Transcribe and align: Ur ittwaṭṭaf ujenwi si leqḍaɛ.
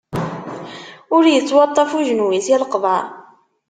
Ur 1.15 1.23
ittwaṭṭaf 1.27 1.89
ujenwi 1.97 2.39
si 2.45 2.55
leqḍaɛ. 2.61 3.01